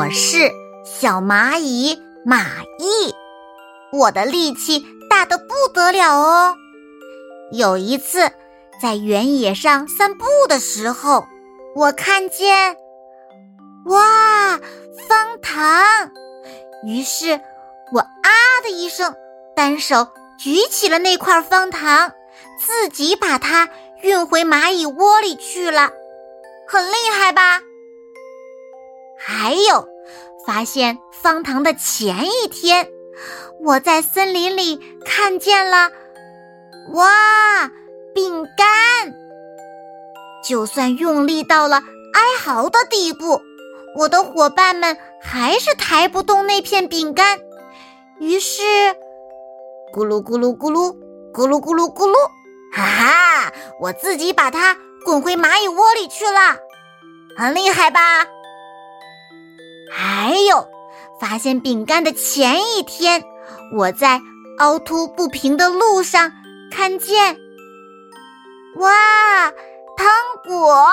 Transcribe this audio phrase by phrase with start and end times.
[0.00, 0.50] 我是
[0.82, 3.14] 小蚂蚁马毅，
[3.92, 6.56] 我的力气大得不得了哦。
[7.52, 8.30] 有一次
[8.80, 11.26] 在原野上散步的时候，
[11.76, 12.78] 我看见，
[13.84, 14.58] 哇，
[15.06, 16.10] 方糖！
[16.86, 17.38] 于是
[17.92, 18.30] 我啊
[18.64, 19.14] 的一声，
[19.54, 22.10] 单手举起了那块方糖，
[22.58, 23.68] 自己把它
[24.00, 25.90] 运回蚂蚁窝里去了，
[26.66, 27.60] 很厉害吧？
[29.22, 29.86] 还有，
[30.46, 32.88] 发现方糖的前一天，
[33.62, 35.90] 我在森林里看见了，
[36.94, 37.70] 哇，
[38.14, 39.14] 饼干！
[40.42, 41.76] 就算用力到了
[42.14, 43.42] 哀嚎的地步，
[43.94, 47.38] 我的伙伴们还是抬不动那片饼干。
[48.18, 48.62] 于是，
[49.94, 50.96] 咕噜咕噜咕噜，
[51.30, 52.14] 咕噜咕噜咕噜，
[52.72, 56.56] 哈哈，我自己把它滚回蚂蚁窝里去了，
[57.36, 58.26] 很厉害吧？
[59.90, 60.68] 还有，
[61.20, 63.24] 发现饼干的前一天，
[63.76, 64.22] 我在
[64.58, 66.32] 凹凸不平的路上
[66.70, 67.36] 看见，
[68.76, 69.50] 哇，
[69.96, 70.06] 糖
[70.46, 70.86] 果！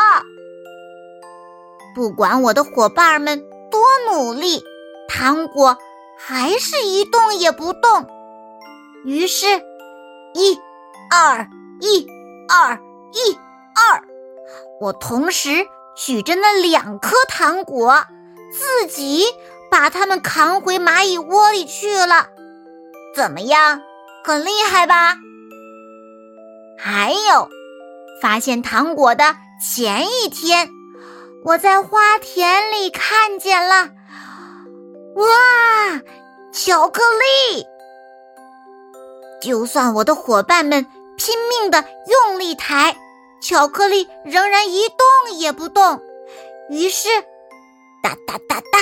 [1.96, 4.64] 不管我的伙伴们多努力，
[5.08, 5.78] 糖果
[6.18, 8.08] 还是一动也不动。
[9.06, 9.46] 于是，
[10.34, 10.60] 一、
[11.10, 11.48] 二、
[11.80, 12.08] 一、
[12.50, 12.80] 二、
[13.14, 13.34] 一、
[13.76, 14.04] 二，
[14.82, 18.04] 我同时举着那两颗糖果。
[18.52, 19.26] 自己
[19.70, 22.28] 把它们扛回蚂蚁窝里去了，
[23.16, 23.82] 怎么样？
[24.24, 25.16] 很厉害吧？
[26.78, 27.50] 还有，
[28.22, 30.70] 发现糖果的前一天，
[31.44, 33.90] 我在花田里看见了，
[35.16, 36.02] 哇，
[36.52, 37.02] 巧克
[37.54, 37.66] 力！
[39.42, 42.96] 就算我的伙伴们拼命的用力抬，
[43.42, 46.02] 巧克力仍然一动也不动。
[46.70, 47.10] 于是。
[48.08, 48.80] 哒哒哒哒！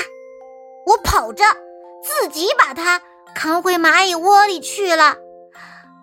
[0.86, 1.44] 我跑着，
[2.04, 3.02] 自己把它
[3.36, 5.18] 扛回蚂蚁窝里去了，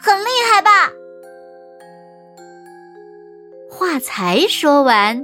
[0.01, 0.91] 很厉害吧？
[3.71, 5.23] 话才说完，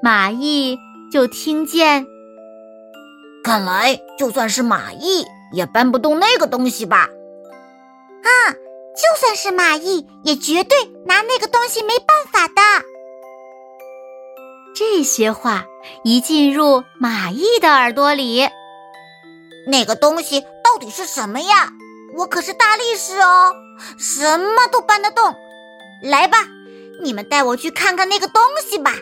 [0.00, 0.78] 蚂蚁
[1.12, 2.06] 就听见。
[3.42, 7.08] 看来就算是蚂蚁也搬不动那个东西吧？
[8.22, 12.62] 啊，就算是蚂蚁也绝对拿那个东西没办法的。
[14.80, 15.66] 这些话
[16.04, 18.48] 一进入马毅的耳朵里，
[19.66, 21.70] 那个东西到底是什么呀？
[22.16, 23.54] 我可是大力士哦，
[23.98, 25.34] 什么都搬得动。
[26.02, 26.38] 来吧，
[27.02, 28.94] 你们带我去看看那个东西吧。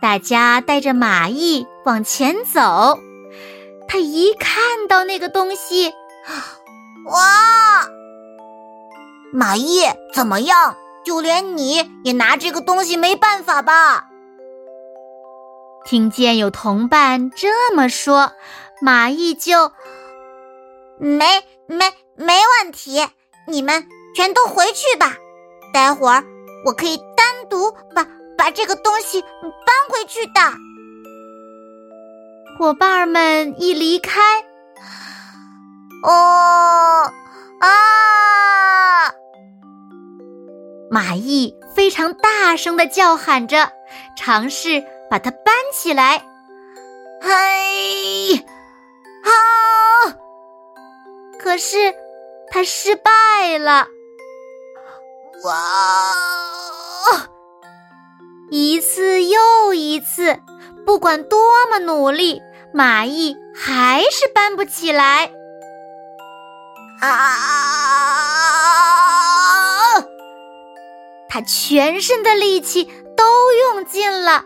[0.00, 2.98] 大家带着马毅往前走，
[3.86, 5.92] 他一看到那个东西，
[7.12, 7.86] 哇！
[9.34, 9.82] 马毅
[10.14, 10.78] 怎么样？
[11.04, 14.06] 就连你也拿这个东西没办法吧？
[15.84, 18.32] 听见有同伴这么说，
[18.80, 19.70] 马毅就
[20.98, 21.26] 没
[21.66, 23.06] 没没问题。
[23.46, 23.86] 你们
[24.16, 25.16] 全都回去吧，
[25.72, 26.24] 待会儿
[26.64, 28.06] 我可以单独把
[28.38, 29.30] 把这个东西搬
[29.90, 30.32] 回去的。
[32.58, 34.20] 伙伴们一离开，
[36.02, 37.12] 哦
[37.60, 39.12] 啊！
[40.90, 43.70] 马毅非常大声的叫喊着，
[44.16, 44.82] 尝试。
[45.10, 46.24] 把它搬起来，
[47.20, 48.36] 嘿，
[49.22, 49.30] 好！
[51.38, 51.94] 可是
[52.50, 53.88] 他失败了。
[55.44, 56.12] 哇！
[58.50, 60.40] 一次又一次，
[60.86, 62.42] 不管多么努力，
[62.74, 65.30] 蚂蚁还是搬不起来。
[67.00, 67.08] 啊！
[71.28, 72.90] 他全身的力气。
[73.16, 74.44] 都用尽了，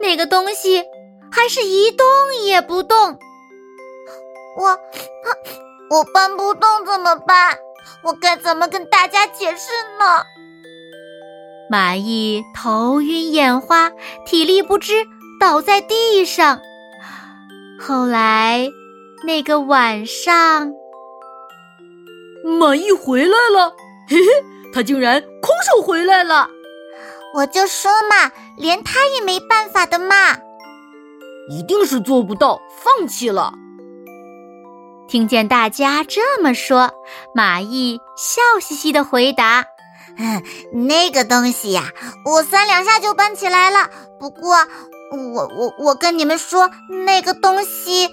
[0.00, 0.84] 那个东西
[1.30, 2.06] 还是一动
[2.44, 3.18] 也不动。
[4.58, 4.78] 我，
[5.90, 7.56] 我搬不动怎么办？
[8.02, 10.24] 我该怎么跟大家解释呢？
[11.70, 13.90] 蚂蚁头晕眼花，
[14.24, 15.04] 体力不支，
[15.40, 16.60] 倒在地上。
[17.80, 18.68] 后来
[19.24, 20.72] 那个晚上，
[22.44, 23.70] 蚂蚁回来了，
[24.08, 24.26] 嘿嘿，
[24.72, 26.48] 它竟然空手回来了。
[27.36, 30.38] 我就说嘛，连他也没办法的嘛。
[31.50, 33.52] 一定是做不到，放弃了。
[35.06, 36.90] 听见大家这么说，
[37.34, 39.66] 马毅笑嘻嘻的回答
[40.16, 40.42] ：“嗯，
[40.88, 41.92] 那个东西呀，
[42.24, 43.90] 我三两下就搬起来了。
[44.18, 44.56] 不过，
[45.12, 46.70] 我我我跟你们说，
[47.04, 48.08] 那个东西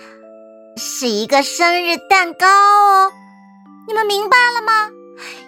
[0.76, 3.12] 是一个生日蛋糕哦。
[3.88, 4.90] 你们明白了吗？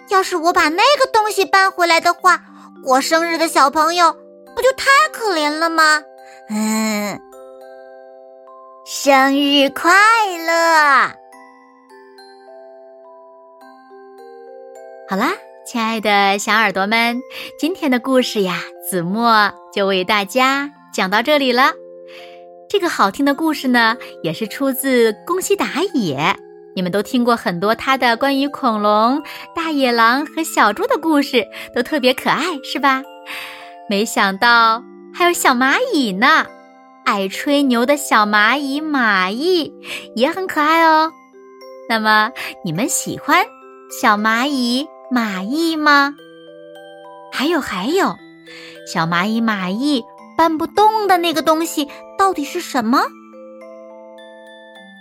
[0.08, 2.40] 要是我把那个东西搬回来的话，
[2.82, 4.12] 过生日的小朋友
[4.54, 6.02] 不就太可怜了吗？
[6.48, 7.20] 嗯，
[8.84, 9.92] 生日快
[10.46, 11.10] 乐！”
[15.08, 15.32] 好啦，
[15.64, 17.20] 亲爱的小耳朵们，
[17.58, 21.72] 今天的故事呀，子墨就为大家讲到这里了。
[22.68, 26.36] 这个好听的故事呢，也是出自宫西达也。
[26.76, 29.22] 你们都听过很多他的关于恐龙、
[29.54, 31.42] 大野狼和小猪的故事，
[31.74, 33.02] 都特别可爱，是吧？
[33.88, 34.84] 没想到
[35.14, 36.44] 还有小蚂蚁呢，
[37.06, 39.72] 爱吹牛的小蚂蚁蚂蚁
[40.14, 41.10] 也很可爱哦。
[41.88, 42.30] 那么
[42.62, 43.42] 你们喜欢
[44.02, 44.86] 小蚂蚁？
[45.10, 46.14] 蚂蚁吗？
[47.32, 48.14] 还有还有，
[48.92, 50.04] 小蚂蚁蚂蚁
[50.36, 51.88] 搬不动的那个东西
[52.18, 53.00] 到底是什么？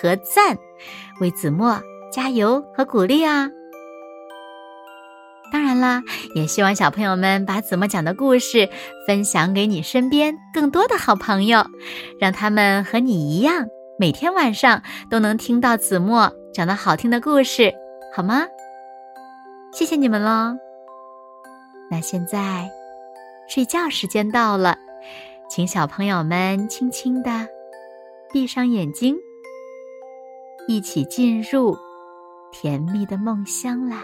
[0.00, 0.56] 和赞，
[1.20, 1.80] 为子墨
[2.12, 3.50] 加油和鼓励啊！
[5.50, 6.02] 当然啦，
[6.34, 8.68] 也希望小朋友们把子墨讲的故事
[9.06, 11.64] 分享给你身边更多的好朋友，
[12.20, 13.66] 让他们和你一样，
[13.98, 17.72] 每天晚上都能听到子墨讲的好听的故事，
[18.14, 18.46] 好吗？
[19.72, 20.54] 谢谢你们喽！
[21.90, 22.70] 那现在，
[23.48, 24.76] 睡觉时间到了，
[25.48, 27.30] 请小朋友们轻轻的
[28.30, 29.16] 闭上眼睛，
[30.68, 31.74] 一起进入
[32.52, 34.02] 甜蜜的梦乡啦！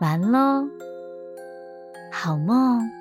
[0.00, 0.64] 完喽，
[2.12, 2.97] 好梦。